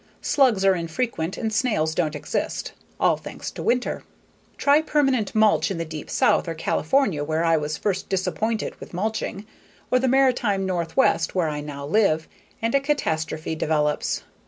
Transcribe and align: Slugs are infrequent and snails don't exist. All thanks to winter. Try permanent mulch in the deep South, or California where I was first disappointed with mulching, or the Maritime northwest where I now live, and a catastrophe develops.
Slugs 0.23 0.65
are 0.65 0.73
infrequent 0.73 1.37
and 1.37 1.53
snails 1.53 1.93
don't 1.93 2.15
exist. 2.15 2.71
All 2.99 3.17
thanks 3.17 3.51
to 3.51 3.61
winter. 3.61 4.01
Try 4.57 4.81
permanent 4.81 5.35
mulch 5.35 5.69
in 5.69 5.77
the 5.77 5.85
deep 5.85 6.09
South, 6.09 6.47
or 6.47 6.55
California 6.55 7.23
where 7.23 7.43
I 7.43 7.55
was 7.57 7.77
first 7.77 8.09
disappointed 8.09 8.73
with 8.79 8.95
mulching, 8.95 9.45
or 9.91 9.99
the 9.99 10.07
Maritime 10.07 10.65
northwest 10.65 11.35
where 11.35 11.49
I 11.49 11.61
now 11.61 11.85
live, 11.85 12.27
and 12.63 12.73
a 12.73 12.79
catastrophe 12.79 13.53
develops. 13.53 14.23